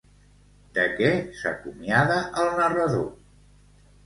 De 0.77 0.85
què 1.01 1.09
s'acomiada 1.41 2.17
el 2.45 2.51
narrador? 2.63 3.07